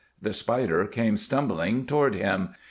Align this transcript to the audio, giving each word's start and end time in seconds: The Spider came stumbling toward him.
The 0.19 0.33
Spider 0.33 0.87
came 0.87 1.15
stumbling 1.15 1.85
toward 1.85 2.15
him. 2.15 2.55